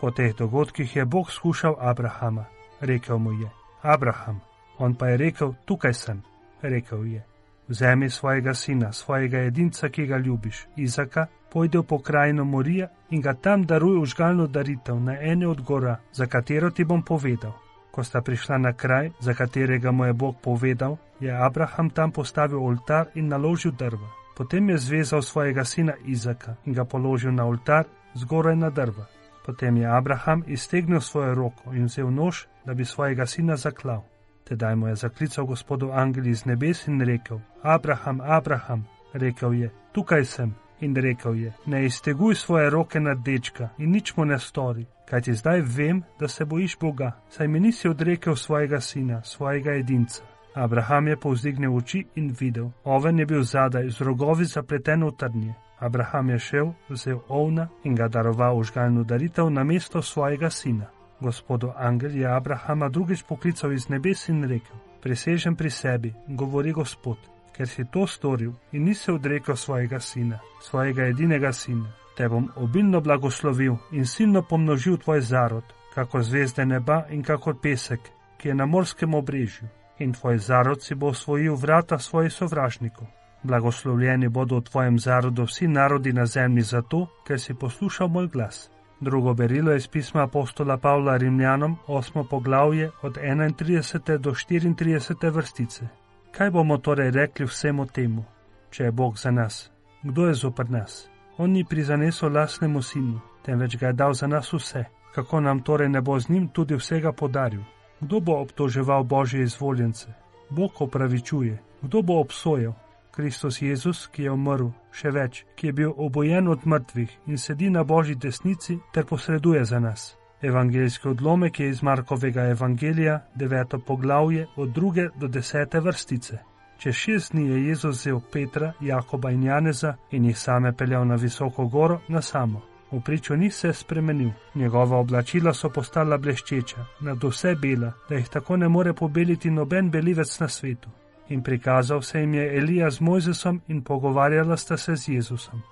Po 0.00 0.10
teh 0.10 0.34
dogodkih 0.38 0.96
je 0.96 1.04
Bog 1.04 1.30
skušal 1.30 1.74
Abrahama. 1.78 2.44
Rekel 2.80 3.18
mu 3.18 3.32
je: 3.32 3.50
Abraham, 3.82 4.40
on 4.78 4.94
pa 4.94 5.08
je 5.08 5.16
rekel: 5.16 5.52
Tukaj 5.64 5.94
sem. 5.94 6.22
Rekel 6.62 7.06
je: 7.06 7.24
Vzemi 7.68 8.10
svojega 8.10 8.54
sina, 8.54 8.92
svojega 8.92 9.38
edinca, 9.38 9.88
ki 9.88 10.06
ga 10.06 10.16
ljubiš, 10.16 10.66
Izaka, 10.76 11.26
pojdi 11.52 11.78
v 11.78 11.82
pokrajino 11.82 12.44
Morija 12.44 12.88
in 13.10 13.20
ga 13.20 13.34
tam 13.34 13.66
daruj 13.66 13.98
užgalno 13.98 14.46
daritev 14.46 15.00
na 15.00 15.20
ene 15.20 15.48
od 15.48 15.62
gora, 15.62 15.96
za 16.12 16.26
katero 16.26 16.70
ti 16.70 16.84
bom 16.84 17.02
povedal. 17.02 17.63
Ko 17.94 18.02
sta 18.02 18.18
prišla 18.20 18.58
na 18.58 18.72
kraj, 18.72 19.10
za 19.20 19.34
katerega 19.34 19.92
mu 19.94 20.04
je 20.04 20.12
Bog 20.12 20.36
povedal, 20.42 20.96
je 21.20 21.30
Abraham 21.30 21.90
tam 21.90 22.10
postavil 22.10 22.58
oltar 22.58 23.06
in 23.14 23.28
naložil 23.28 23.70
drva. 23.70 24.10
Potem 24.34 24.70
je 24.70 24.78
zvezal 24.78 25.22
svojega 25.22 25.64
sina 25.64 25.94
Izaka 26.04 26.56
in 26.66 26.74
ga 26.74 26.84
položil 26.84 27.30
na 27.30 27.46
oltar 27.46 27.86
zgoraj 28.14 28.56
na 28.56 28.70
drva. 28.70 29.06
Potem 29.46 29.76
je 29.76 29.86
Abraham 29.86 30.42
iztegnil 30.46 31.00
svojo 31.00 31.34
roko 31.34 31.70
in 31.72 31.86
vzel 31.86 32.10
nož, 32.10 32.46
da 32.66 32.74
bi 32.74 32.84
svojega 32.84 33.26
sina 33.26 33.56
zaklal. 33.56 34.02
Tedaj 34.44 34.74
mu 34.76 34.88
je 34.88 34.96
zaklical 34.96 35.46
gospodu 35.46 35.92
angel 35.92 36.26
iz 36.26 36.46
nebes 36.46 36.88
in 36.88 37.00
rekel: 37.00 37.38
Abraham, 37.62 38.20
Abraham, 38.20 38.86
rekel 39.12 39.52
je: 39.52 39.70
Tukaj 39.92 40.24
sem. 40.24 40.54
In 40.84 40.96
rekel 40.96 41.34
je: 41.34 41.52
Ne 41.66 41.84
izteguj 41.86 42.34
svoje 42.34 42.70
roke 42.70 43.00
nad 43.00 43.18
dečka 43.24 43.68
in 43.78 43.90
nič 43.90 44.16
mu 44.16 44.24
ne 44.24 44.38
stori, 44.38 44.84
kajti 45.08 45.32
zdaj 45.32 45.60
vem, 45.60 46.02
da 46.20 46.28
se 46.28 46.44
bojiš 46.44 46.78
Boga, 46.80 47.12
saj 47.28 47.48
mi 47.48 47.60
nisi 47.60 47.88
odrekel 47.88 48.36
svojega 48.36 48.80
sina, 48.80 49.22
svojega 49.22 49.72
edinca. 49.80 50.22
Abraham 50.54 51.08
je 51.08 51.16
povzdignil 51.16 51.76
oči 51.76 52.04
in 52.14 52.34
videl, 52.40 52.68
oven 52.84 53.18
je 53.18 53.26
bil 53.26 53.42
zadaj, 53.42 53.88
z 53.90 54.00
rogovi 54.00 54.44
zapleten 54.44 55.04
v 55.04 55.10
trnje. 55.16 55.54
Abraham 55.78 56.30
je 56.30 56.38
šel, 56.38 56.72
vzel 56.88 57.18
ovna 57.28 57.68
in 57.84 57.94
ga 57.94 58.08
daroval 58.08 58.60
v 58.60 58.64
žgalno 58.64 59.04
daritev 59.04 59.50
na 59.50 59.64
mesto 59.64 60.02
svojega 60.02 60.50
sina. 60.50 60.86
Gospodo 61.20 61.72
Angel 61.76 62.16
je 62.16 62.28
Abrahama 62.28 62.88
drugič 62.88 63.22
poklical 63.22 63.72
iz 63.72 63.88
nebes 63.88 64.28
in 64.28 64.44
rekel: 64.44 64.76
Presežem 65.02 65.56
pri 65.56 65.70
sebi, 65.70 66.14
govori 66.28 66.72
Gospod, 66.72 67.18
ker 67.56 67.68
si 67.68 67.84
to 67.92 68.06
storil 68.06 68.52
in 68.72 68.84
nisi 68.84 69.10
odrekel 69.10 69.56
svojega 69.56 70.00
sina, 70.00 70.38
svojega 70.60 71.06
edinega 71.06 71.52
sina 71.52 71.92
te 72.16 72.28
bom 72.28 72.48
obilno 72.56 73.00
blagoslovil 73.00 73.76
in 73.92 74.06
silno 74.06 74.42
pomnožil 74.42 74.96
tvoj 74.96 75.20
zarod, 75.20 75.64
kako 75.94 76.22
zvezde 76.22 76.66
neba 76.66 77.04
in 77.10 77.22
kako 77.22 77.54
pesek, 77.54 78.00
ki 78.38 78.48
je 78.48 78.54
na 78.54 78.66
morskem 78.66 79.14
obrežju, 79.14 79.68
in 79.98 80.12
tvoj 80.12 80.38
zarod 80.38 80.82
si 80.82 80.94
bo 80.94 81.06
osvojil 81.06 81.54
vrata 81.54 81.98
svojih 81.98 82.32
sovražnikov. 82.32 83.06
Blagoslovljeni 83.42 84.28
bodo 84.28 84.56
v 84.56 84.64
tvojem 84.70 84.98
zarodu 84.98 85.44
vsi 85.44 85.68
narodi 85.68 86.12
na 86.12 86.26
zemlji 86.26 86.62
zato, 86.62 87.06
ker 87.26 87.40
si 87.40 87.54
poslušal 87.54 88.08
moj 88.08 88.28
glas. 88.28 88.70
Drugo 89.00 89.34
berilo 89.34 89.70
je 89.70 89.76
iz 89.76 89.88
pisma 89.88 90.22
apostola 90.22 90.76
Pavla 90.76 91.16
Rimljanom, 91.16 91.76
osmo 91.86 92.24
poglavje 92.24 92.90
od 93.02 93.16
31. 93.16 94.18
do 94.18 94.30
34. 94.30 95.30
vrstice. 95.30 96.03
Kaj 96.36 96.50
bomo 96.50 96.78
torej 96.78 97.10
rekli 97.10 97.46
vsemu 97.46 97.86
temu, 97.86 98.24
če 98.70 98.84
je 98.84 98.92
Bog 98.92 99.18
za 99.18 99.30
nas? 99.30 99.70
Kdo 100.02 100.26
je 100.26 100.34
zopr 100.34 100.70
nas? 100.70 101.08
On 101.38 101.50
ni 101.50 101.64
prizanesel 101.64 102.32
lastnemu 102.34 102.82
sinu, 102.82 103.20
temveč 103.42 103.76
ga 103.76 103.86
je 103.86 103.92
dal 103.92 104.14
za 104.14 104.26
nas 104.26 104.52
vse. 104.52 104.84
Kako 105.14 105.40
nam 105.40 105.60
torej 105.62 105.88
ne 105.88 106.00
bo 106.00 106.18
z 106.18 106.28
njim 106.28 106.48
tudi 106.48 106.74
vsega 106.74 107.12
podaril? 107.12 107.62
Kdo 108.00 108.20
bo 108.20 108.40
obtoževal 108.40 109.04
božje 109.04 109.42
izvoljence? 109.42 110.10
Bog 110.50 110.82
opravičuje. 110.82 111.62
Kdo 111.82 112.02
bo 112.02 112.18
obsojal? 112.20 112.74
Kristus 113.14 113.62
Jezus, 113.62 114.06
ki 114.06 114.22
je 114.22 114.30
umrl, 114.30 114.72
še 114.90 115.10
več, 115.14 115.44
ki 115.54 115.66
je 115.66 115.72
bil 115.72 115.94
obojen 115.96 116.48
od 116.48 116.66
mrtvih 116.66 117.14
in 117.26 117.38
sedi 117.38 117.70
na 117.70 117.84
božji 117.84 118.14
desnici 118.14 118.80
ter 118.92 119.06
posreduje 119.06 119.64
za 119.64 119.78
nas. 119.78 120.16
Evangeljski 120.42 121.08
odlomek 121.08 121.60
je 121.60 121.68
iz 121.68 121.82
Markovega 121.82 122.42
evangelija, 122.42 123.20
deveto 123.34 123.78
poglavje, 123.78 124.46
od 124.56 124.68
druge 124.68 125.08
do 125.16 125.28
desete 125.28 125.80
vrstice. 125.80 126.38
Čez 126.78 126.94
šest 126.94 127.32
dni 127.32 127.48
je 127.48 127.66
Jezus 127.66 128.00
vzel 128.00 128.20
Petra, 128.32 128.72
Jakoba 128.80 129.30
in 129.30 129.42
Janeza 129.42 129.94
in 130.10 130.24
jih 130.24 130.38
same 130.38 130.72
peljal 130.72 131.06
na 131.06 131.14
visoko 131.14 131.66
goro, 131.66 132.00
na 132.08 132.22
samo. 132.22 132.60
V 132.92 133.00
priču 133.00 133.36
ni 133.36 133.50
se 133.50 133.72
spremenil, 133.72 134.30
njegova 134.54 134.98
oblačila 134.98 135.54
so 135.54 135.70
postala 135.70 136.18
bleščeča, 136.18 136.84
nad 137.00 137.24
vse 137.24 137.54
bela, 137.54 137.92
da 138.08 138.14
jih 138.14 138.28
tako 138.28 138.56
ne 138.56 138.68
more 138.68 138.92
pobeliti 138.92 139.50
noben 139.50 139.90
belivec 139.90 140.40
na 140.40 140.48
svetu. 140.48 140.90
In 141.28 141.42
prikazal 141.42 142.02
se 142.02 142.20
jim 142.20 142.34
je 142.34 142.58
Elija 142.58 142.90
z 142.90 143.00
Mojzesom 143.00 143.60
in 143.68 143.82
pogovarjala 143.82 144.56
sta 144.56 144.76
se 144.76 144.96
z 144.96 145.08
Jezusom. 145.08 145.62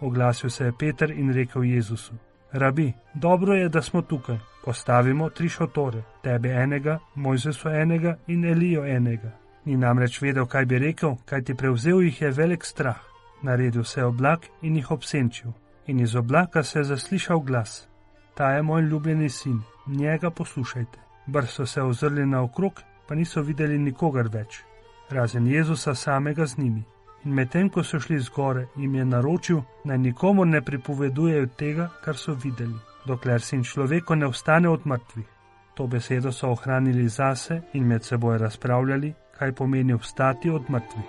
Oglasil 0.00 0.50
se 0.50 0.64
je 0.64 0.72
Peter 0.78 1.10
in 1.10 1.32
rekel 1.32 1.64
Jezusu: 1.64 2.14
Rabi, 2.52 2.92
dobro 3.14 3.54
je, 3.54 3.68
da 3.68 3.82
smo 3.82 4.02
tukaj. 4.02 4.38
Postavimo 4.64 5.30
tri 5.30 5.48
šotore, 5.48 6.02
tebe 6.22 6.48
enega, 6.48 6.98
Mojzesu 7.14 7.68
enega 7.68 8.16
in 8.26 8.44
Elijo 8.44 8.84
enega. 8.84 9.30
Ni 9.64 9.76
namreč 9.76 10.22
vedel, 10.22 10.46
kaj 10.46 10.64
bi 10.64 10.78
rekel, 10.78 11.16
kaj 11.24 11.42
ti 11.42 11.54
prevzel 11.54 12.02
jih 12.02 12.22
je 12.22 12.30
velik 12.30 12.64
strah. 12.64 12.98
Naredil 13.42 13.84
se 13.84 14.00
je 14.00 14.04
oblak 14.04 14.46
in 14.62 14.76
jih 14.76 14.90
obsenčil, 14.90 15.52
in 15.86 16.00
iz 16.00 16.16
oblaka 16.16 16.62
se 16.62 16.78
je 16.78 16.84
zaslišal 16.84 17.40
glas: 17.40 17.88
ta 18.34 18.50
je 18.50 18.62
moj 18.62 18.82
ljubljeni 18.82 19.28
sin, 19.28 19.60
njega 19.86 20.30
poslušajte. 20.30 20.98
Brž 21.26 21.48
so 21.48 21.66
se 21.66 21.82
ozrli 21.82 22.26
naokrog, 22.26 22.82
pa 23.08 23.14
niso 23.14 23.42
videli 23.42 23.78
nikogar 23.78 24.28
več, 24.28 24.62
razen 25.10 25.46
Jezusa 25.46 25.94
samega 25.94 26.46
z 26.46 26.58
njimi. 26.58 26.82
In 27.24 27.34
medtem, 27.34 27.68
ko 27.68 27.82
so 27.84 28.00
šli 28.00 28.18
zgore, 28.18 28.66
jim 28.76 28.94
je 28.94 29.04
naročil, 29.04 29.60
naj 29.84 29.98
nikomu 29.98 30.44
ne 30.44 30.62
pripovedujejo 30.64 31.46
tega, 31.46 31.88
kar 32.04 32.16
so 32.16 32.32
videli, 32.44 32.78
dokler 33.06 33.42
sin 33.42 33.64
človeka 33.64 34.14
ne 34.14 34.28
vstane 34.28 34.68
od 34.68 34.86
mrtvih. 34.86 35.26
To 35.74 35.86
besedo 35.86 36.32
so 36.32 36.48
ohranili 36.50 37.08
zase 37.08 37.60
in 37.72 37.86
med 37.86 38.04
seboj 38.04 38.38
razpravljali, 38.38 39.14
kaj 39.38 39.52
pomeni 39.52 39.94
vstati 39.94 40.50
od 40.50 40.70
mrtvih. 40.70 41.04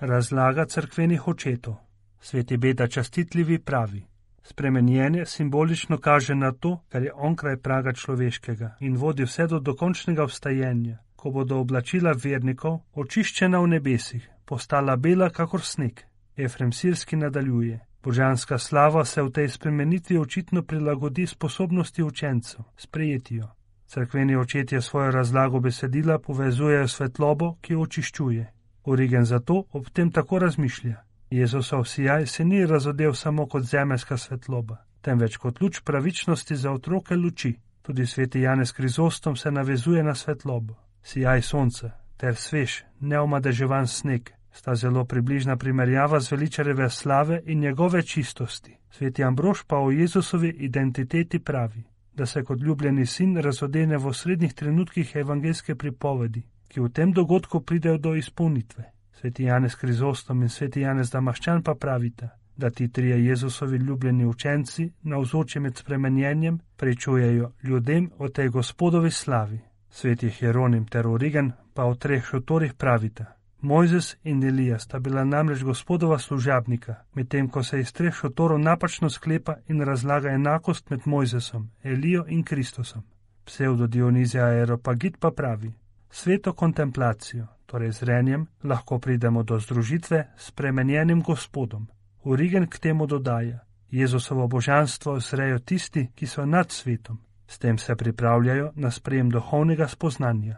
Razlaga 0.00 0.64
crkvenih 0.64 1.28
očetov. 1.28 1.74
Sveti 2.20 2.56
Beda 2.56 2.86
častitljivi 2.86 3.58
pravi: 3.58 4.04
Spremenjenje 4.42 5.26
simbolično 5.26 5.98
kaže 5.98 6.34
na 6.34 6.52
to, 6.52 6.80
kar 6.88 7.02
je 7.02 7.12
onkraj 7.14 7.56
praga 7.56 7.92
človeškega 7.92 8.76
in 8.80 8.96
vodi 8.96 9.24
vse 9.24 9.46
do 9.46 9.58
dokončnega 9.58 10.24
vstajenja, 10.24 10.98
ko 11.18 11.30
bodo 11.34 11.58
oblačila 11.58 12.12
vernikov, 12.24 12.78
očiščena 12.94 13.58
v 13.58 13.74
nebesih, 13.74 14.28
postala 14.46 14.96
bela 14.96 15.30
kakor 15.34 15.64
sneg. 15.66 16.04
Efrem 16.36 16.72
Sirski 16.72 17.16
nadaljuje: 17.16 17.80
Božanska 18.02 18.58
slava 18.58 19.04
se 19.04 19.22
v 19.22 19.30
tej 19.30 19.48
spremenitvi 19.48 20.18
očitno 20.18 20.62
prilagodi 20.62 21.26
sposobnosti 21.26 22.02
učencev, 22.02 22.60
sprejeti 22.76 23.40
jo. 23.42 23.48
Cerkveni 23.86 24.36
očetje 24.36 24.80
svojo 24.82 25.10
razlago 25.10 25.60
besedila 25.60 26.18
povezujejo 26.18 26.88
svetlobo, 26.88 27.54
ki 27.60 27.74
očiščuje. 27.74 28.46
Origen 28.84 29.24
zato 29.24 29.64
ob 29.72 29.90
tem 29.90 30.12
tako 30.12 30.38
razmišlja. 30.38 30.96
Jezusov 31.30 31.84
sijaj 31.84 32.26
se 32.26 32.44
ni 32.44 32.66
razodel 32.66 33.14
samo 33.14 33.46
kot 33.46 33.62
zemeljska 33.62 34.16
svetloba, 34.16 34.76
temveč 35.00 35.36
kot 35.36 35.60
luč 35.60 35.80
pravičnosti 35.80 36.56
za 36.56 36.72
otroke 36.72 37.16
luči. 37.16 37.56
Tudi 37.82 38.06
sveti 38.06 38.40
Janez 38.40 38.72
Krizostom 38.72 39.36
se 39.36 39.50
navezuje 39.50 40.02
na 40.02 40.14
svetlobo. 40.14 40.87
Sijaj 41.02 41.42
sonca 41.42 41.90
ter 42.16 42.34
svež, 42.36 42.82
neomadeževan 43.00 43.86
sneg 43.86 44.30
sta 44.50 44.74
zelo 44.74 45.04
približna 45.04 45.56
primerjava 45.56 46.20
zveličareve 46.20 46.90
slave 46.90 47.42
in 47.46 47.60
njegove 47.60 48.02
čistosti. 48.02 48.76
Sveti 48.90 49.24
Ambrož 49.24 49.62
pa 49.66 49.76
o 49.76 49.90
Jezusovi 49.90 50.48
identiteti 50.48 51.38
pravi, 51.38 51.82
da 52.14 52.26
se 52.26 52.44
kot 52.44 52.60
ljubljeni 52.60 53.06
sin 53.06 53.36
razodene 53.36 53.96
v 53.96 54.12
srednjih 54.12 54.54
trenutkih 54.54 55.16
evangelske 55.16 55.74
pripovedi, 55.74 56.42
ki 56.68 56.80
v 56.80 56.88
tem 56.88 57.12
dogodku 57.12 57.60
pridejo 57.60 57.98
do 57.98 58.14
izpolnitve. 58.14 58.84
Sveti 59.12 59.44
Janez 59.44 59.74
Krizostom 59.76 60.42
in 60.42 60.48
sveti 60.48 60.80
Janez 60.80 61.10
Damaščan 61.10 61.62
pa 61.62 61.74
pravita, 61.74 62.28
da 62.56 62.70
ti 62.70 62.92
trije 62.92 63.24
Jezusovi 63.26 63.76
ljubljeni 63.76 64.26
učenci 64.26 64.90
na 65.02 65.18
vzoče 65.18 65.60
med 65.60 65.76
spremenjenjem 65.76 66.58
prečujejo 66.76 67.52
ljudem 67.62 68.10
o 68.18 68.28
tej 68.28 68.48
gospodovi 68.48 69.10
slavi. 69.10 69.67
Sveti 69.90 70.30
Hieronim 70.30 70.86
ter 70.86 71.06
Origen 71.06 71.52
pa 71.74 71.84
o 71.84 71.94
treh 71.94 72.24
šotorih 72.24 72.74
pravita, 72.74 73.38
Mojzes 73.60 74.16
in 74.22 74.44
Elija 74.44 74.78
sta 74.78 74.98
bila 74.98 75.24
namreč 75.24 75.62
gospodova 75.62 76.18
služabnika, 76.18 76.94
medtem 77.14 77.48
ko 77.48 77.62
se 77.62 77.80
iz 77.80 77.92
treh 77.92 78.14
šotorov 78.14 78.58
napačno 78.58 79.10
sklepa 79.10 79.54
in 79.68 79.80
razlaga 79.82 80.28
enakost 80.28 80.90
med 80.90 81.00
Mojzesom, 81.04 81.70
Elijo 81.82 82.24
in 82.28 82.44
Kristusom. 82.44 83.02
Pseudo 83.44 83.86
Dionizija 83.86 84.44
Aeropagit 84.44 85.16
pa 85.20 85.30
pravi: 85.30 85.72
Sveto 86.10 86.52
kontemplacijo, 86.52 87.46
torej 87.66 87.92
z 87.92 88.02
renjem, 88.02 88.46
lahko 88.62 88.98
pridemo 88.98 89.42
do 89.42 89.58
združitve 89.58 90.26
s 90.36 90.50
premenjenim 90.50 91.22
gospodom. 91.22 91.86
Urigen 92.24 92.66
k 92.66 92.78
temu 92.78 93.06
dodaja: 93.06 93.58
Jezusovo 93.90 94.46
božanstvo 94.46 95.20
zrejo 95.20 95.58
tisti, 95.58 96.10
ki 96.14 96.26
so 96.26 96.46
nad 96.46 96.70
svetom, 96.70 97.18
s 97.48 97.58
tem 97.58 97.78
se 97.78 97.96
pripravljajo 97.96 98.72
na 98.74 98.90
sprejem 98.90 99.30
duhovnega 99.30 99.88
spoznanja. 99.88 100.56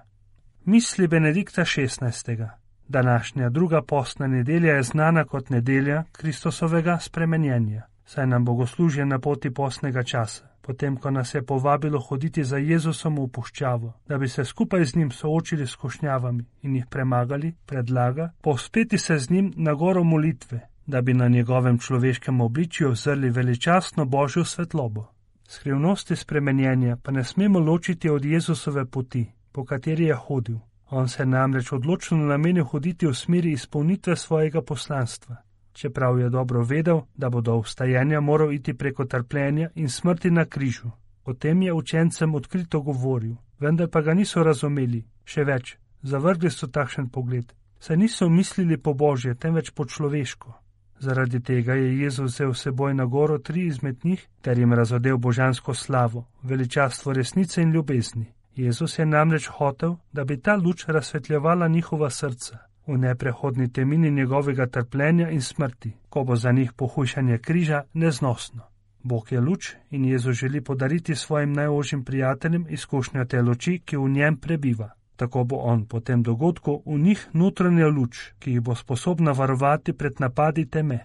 Misli 0.65 1.09
Benedikta 1.09 1.63
XVI. 1.65 2.45
Današnja 2.89 3.49
druga 3.49 3.83
postna 3.83 4.27
nedelja 4.27 4.75
je 4.75 4.83
znana 4.83 5.25
kot 5.25 5.51
nedelja 5.51 6.05
Kristusovega 6.13 6.99
spremenjenja, 6.99 7.83
saj 8.05 8.27
nam 8.27 8.45
bogoslužje 8.45 9.07
na 9.07 9.19
poti 9.19 9.51
postnega 9.51 10.03
časa, 10.03 10.45
potem 10.61 10.97
ko 10.97 11.11
nas 11.11 11.35
je 11.35 11.43
povabilo 11.47 12.01
hoditi 12.01 12.45
za 12.45 12.57
Jezusom 12.57 13.19
v 13.19 13.29
puščavo, 13.29 13.93
da 14.09 14.19
bi 14.19 14.29
se 14.29 14.45
skupaj 14.45 14.85
z 14.85 14.97
njim 14.97 15.11
soočili 15.11 15.67
s 15.67 15.75
košnjavami 15.75 16.45
in 16.63 16.77
jih 16.77 16.87
premagali, 16.91 17.55
predlaga 17.67 18.33
povspeti 18.41 18.99
se 18.99 19.19
z 19.19 19.31
njim 19.31 19.53
na 19.57 19.75
goro 19.75 20.05
molitve, 20.05 20.61
da 20.87 21.01
bi 21.01 21.15
na 21.15 21.29
njegovem 21.29 21.79
človeškem 21.79 22.41
obličju 22.41 22.95
zrli 22.95 23.31
veličastno 23.31 24.05
božjo 24.05 24.45
svetlobo. 24.45 25.20
Skrivnosti 25.51 26.17
spremenjenja 26.17 26.97
pa 27.03 27.11
ne 27.11 27.25
smemo 27.25 27.59
ločiti 27.59 28.11
od 28.11 28.25
Jezusove 28.25 28.85
poti, 28.87 29.27
po 29.53 29.65
kateri 29.65 30.05
je 30.05 30.15
hodil 30.15 30.59
On 30.91 31.09
se 31.09 31.27
namreč 31.27 31.73
odločno 31.73 32.17
namenil 32.19 32.65
hoditi 32.65 33.07
v 33.07 33.15
smeri 33.15 33.53
izpolnitve 33.53 34.17
svojega 34.17 34.63
poslanstva, 34.63 35.37
čeprav 35.73 36.19
je 36.19 36.29
dobro 36.29 36.63
vedel, 36.63 37.01
da 37.17 37.31
bo 37.31 37.41
do 37.41 37.59
vstajanja 37.61 38.21
moral 38.21 38.53
iti 38.53 38.75
preko 38.75 39.05
trpljenja 39.05 39.69
in 39.75 39.89
smrti 39.89 40.31
na 40.31 40.45
križu. 40.45 40.91
O 41.25 41.35
tem 41.35 41.63
je 41.63 41.73
učencem 41.73 42.35
odkrito 42.35 42.81
govoril, 42.81 43.35
vendar 43.59 43.89
pa 43.89 44.01
ga 44.01 44.15
niso 44.15 44.43
razumeli, 44.43 45.05
še 45.25 45.45
več, 45.45 45.77
zavrgli 46.03 46.51
so 46.51 46.67
takšen 46.67 47.09
pogled, 47.09 47.55
saj 47.79 47.97
niso 47.97 48.29
mislili 48.29 48.79
po 48.79 48.95
božje, 48.95 49.35
temveč 49.35 49.71
po 49.71 49.85
človeško. 49.85 50.60
Zaradi 51.01 51.41
tega 51.41 51.75
je 51.75 51.99
Jezus 51.99 52.35
vzel 52.35 52.55
seboj 52.55 52.95
na 52.95 53.05
goro 53.05 53.39
tri 53.39 53.67
izmed 53.67 54.05
njih 54.05 54.27
ter 54.43 54.59
jim 54.59 54.73
razodel 54.73 55.17
božansko 55.17 55.75
slavo, 55.75 56.27
veličastvo 56.43 57.13
resnice 57.13 57.63
in 57.63 57.71
ljubezni. 57.71 58.27
Jezus 58.57 58.99
je 58.99 59.07
namreč 59.07 59.47
hotel, 59.47 59.97
da 60.13 60.25
bi 60.25 60.41
ta 60.41 60.55
luč 60.57 60.85
razsvetljevala 60.87 61.69
njihova 61.69 62.11
srca 62.11 62.59
v 62.87 62.99
neprehodni 62.99 63.73
temini 63.73 64.11
njegovega 64.11 64.67
trpljenja 64.67 65.31
in 65.31 65.43
smrti, 65.43 65.93
ko 66.09 66.25
bo 66.25 66.37
za 66.37 66.53
njih 66.53 66.73
pohujšanje 66.73 67.39
križa 67.39 67.83
neznosno. 67.93 68.63
Bog 69.03 69.33
je 69.33 69.41
luč 69.41 69.75
in 69.91 70.05
Jezus 70.05 70.37
želi 70.37 70.61
podariti 70.65 71.15
svojim 71.15 71.53
najožjim 71.53 72.05
prijateljem 72.05 72.67
izkušnjo 72.69 73.25
te 73.25 73.43
luči, 73.43 73.79
ki 73.85 73.97
v 73.97 74.09
njem 74.09 74.37
prebiva. 74.37 74.91
Tako 75.21 75.45
bo 75.45 75.57
on 75.57 75.85
po 75.85 76.01
tem 76.01 76.23
dogodku 76.23 76.83
v 76.87 76.97
njih 76.99 77.29
notranja 77.33 77.89
luč, 77.89 78.33
ki 78.41 78.55
jih 78.55 78.61
bo 78.65 78.75
sposobna 78.75 79.35
varovati 79.37 79.93
pred 79.93 80.21
napadi 80.21 80.65
teme. 80.65 80.99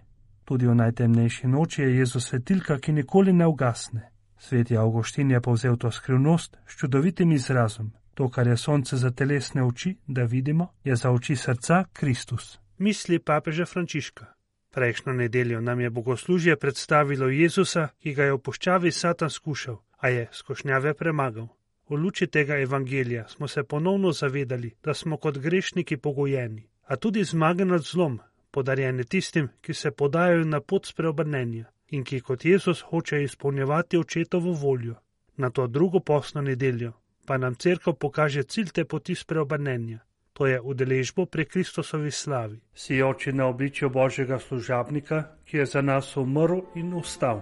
Tudi 0.46 0.68
v 0.68 0.76
najtemnejši 0.76 1.48
noči 1.48 1.82
je 1.82 1.98
Jezus 1.98 2.30
svetilka, 2.30 2.78
ki 2.80 2.94
nikoli 2.94 3.34
ne 3.34 3.48
ugasne. 3.48 4.12
Sveti 4.38 4.78
Augustin 4.78 5.32
je 5.32 5.42
povzel 5.42 5.76
to 5.78 5.92
skrivnost 5.92 6.58
s 6.68 6.78
čudovitim 6.80 7.32
izrazom: 7.32 7.92
To, 8.14 8.30
kar 8.30 8.48
je 8.48 8.58
sonce 8.58 8.98
za 8.98 9.12
telesne 9.12 9.64
oči, 9.64 9.98
da 10.08 10.24
vidimo, 10.24 10.68
je 10.84 10.96
za 10.96 11.12
oči 11.12 11.36
srca 11.36 11.84
Kristus. 11.94 12.60
Misli 12.78 13.20
papeža 13.20 13.66
Frančiška. 13.66 14.26
Prejšnjo 14.72 15.14
nedeljo 15.14 15.62
nam 15.62 15.80
je 15.80 15.90
bogoslužje 15.90 16.56
predstavilo 16.56 17.28
Jezusa, 17.28 17.88
ki 18.00 18.14
ga 18.14 18.24
je 18.24 18.34
v 18.34 18.40
poščavi 18.40 18.92
Satan 18.92 19.30
skušal, 19.30 19.82
a 19.98 20.08
je 20.08 20.30
skošnjave 20.32 20.94
premagal. 20.94 21.48
V 21.90 21.96
luči 21.96 22.28
tega 22.28 22.58
evangelija 22.58 23.28
smo 23.28 23.48
se 23.48 23.64
ponovno 23.64 24.12
zavedali, 24.12 24.72
da 24.84 24.94
smo 24.94 25.18
kot 25.18 25.38
grešniki 25.38 25.98
pogojeni, 25.98 26.68
a 26.86 26.96
tudi 26.96 27.24
zmage 27.24 27.66
nad 27.66 27.82
zlom, 27.82 28.20
podarjene 28.52 29.04
tistim, 29.04 29.50
ki 29.62 29.74
se 29.74 29.92
podajajo 29.92 30.44
na 30.44 30.62
pot 30.62 30.86
spreobrnenja 30.86 31.66
in 31.90 32.04
ki 32.04 32.22
kot 32.22 32.46
Jezus 32.46 32.82
hoče 32.82 33.24
izpolnjevati 33.24 33.98
očetovo 33.98 34.52
voljo. 34.52 34.96
Na 35.38 35.50
to 35.50 35.68
drugo 35.68 36.00
posno 36.00 36.42
nedeljo 36.42 36.94
pa 37.26 37.38
nam 37.38 37.56
crkva 37.56 37.94
pokaže 37.94 38.44
cilj 38.44 38.72
te 38.72 38.86
poti 38.86 39.16
spreobrnenja, 39.16 40.00
to 40.34 40.48
je 40.48 40.62
udeležbo 40.62 41.26
pri 41.26 41.46
Kristusovi 41.46 42.12
slavi. 42.12 42.60
Si 42.74 43.02
oči 43.04 43.34
na 43.34 43.48
obličju 43.48 43.90
Božjega 43.90 44.40
služabnika, 44.40 45.24
ki 45.46 45.58
je 45.58 45.66
za 45.66 45.82
nas 45.82 46.18
umrl 46.18 46.60
in 46.76 46.94
ustal. 46.94 47.42